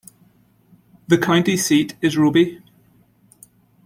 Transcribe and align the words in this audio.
The 1.09 1.19
county 1.19 1.55
seat 1.55 1.95
is 2.01 2.17
Roby. 2.17 2.59